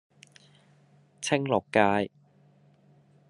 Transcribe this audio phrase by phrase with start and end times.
[1.21, 2.09] 青綠街